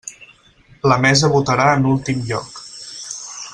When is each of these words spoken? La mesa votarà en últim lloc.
La 0.91 0.97
mesa 1.03 1.29
votarà 1.35 1.69
en 1.81 1.87
últim 1.93 2.25
lloc. 2.31 2.59